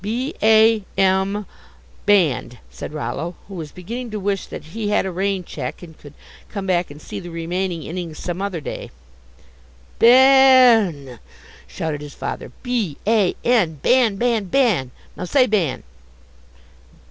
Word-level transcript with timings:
"B 0.03 0.33
a 0.41 0.81
m, 0.97 1.45
band," 2.07 2.57
said 2.71 2.91
Rollo, 2.91 3.35
who 3.47 3.53
was 3.53 3.71
beginning 3.71 4.09
to 4.09 4.19
wish 4.19 4.47
that 4.47 4.63
he 4.73 4.89
had 4.89 5.05
a 5.05 5.11
rain 5.11 5.43
check 5.43 5.83
and 5.83 5.95
could 5.95 6.15
come 6.49 6.65
back 6.65 6.89
and 6.89 6.99
see 6.99 7.19
the 7.19 7.29
remaining 7.29 7.83
innings 7.83 8.17
some 8.17 8.41
other 8.41 8.59
day. 8.59 8.89
"Ba 9.99 10.07
a 10.07 10.09
a 10.09 10.89
an!" 10.89 11.19
shouted 11.67 12.01
his 12.01 12.15
father, 12.15 12.51
"B 12.63 12.97
a 13.05 13.35
n, 13.43 13.75
Ban, 13.83 14.15
Ban, 14.15 14.45
Ban! 14.45 14.89
Now 15.15 15.25
say 15.25 15.45
Ban!" 15.45 15.83